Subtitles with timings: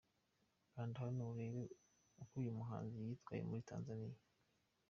[0.73, 1.63] Kanda hano urebe
[2.21, 4.17] uko uyu muhanzi yitwaye muri Tanzania.